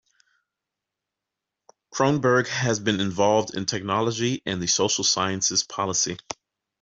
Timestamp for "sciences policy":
5.03-6.17